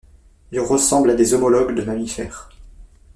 [0.51, 2.49] Ils ressemblent à des homologues de mammifères.